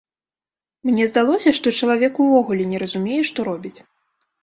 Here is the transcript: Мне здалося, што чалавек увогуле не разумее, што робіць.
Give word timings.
Мне 0.91 1.03
здалося, 1.11 1.53
што 1.59 1.75
чалавек 1.81 2.13
увогуле 2.27 2.69
не 2.75 2.83
разумее, 2.85 3.23
што 3.33 3.39
робіць. 3.53 3.79